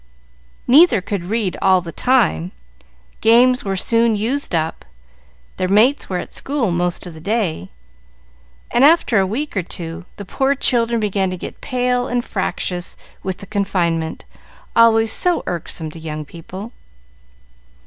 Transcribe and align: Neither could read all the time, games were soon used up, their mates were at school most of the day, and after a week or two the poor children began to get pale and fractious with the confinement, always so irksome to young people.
Neither 0.65 0.99
could 0.99 1.25
read 1.25 1.57
all 1.61 1.79
the 1.79 1.91
time, 1.91 2.53
games 3.21 3.63
were 3.63 3.75
soon 3.77 4.15
used 4.15 4.55
up, 4.55 4.83
their 5.57 5.67
mates 5.67 6.09
were 6.09 6.17
at 6.17 6.33
school 6.33 6.71
most 6.71 7.05
of 7.05 7.13
the 7.13 7.19
day, 7.21 7.69
and 8.71 8.83
after 8.83 9.19
a 9.19 9.27
week 9.27 9.55
or 9.55 9.61
two 9.61 10.05
the 10.15 10.25
poor 10.25 10.55
children 10.55 10.99
began 10.99 11.29
to 11.29 11.37
get 11.37 11.61
pale 11.61 12.07
and 12.07 12.25
fractious 12.25 12.97
with 13.21 13.37
the 13.37 13.45
confinement, 13.45 14.25
always 14.75 15.11
so 15.13 15.43
irksome 15.45 15.91
to 15.91 15.99
young 15.99 16.25
people. 16.25 16.71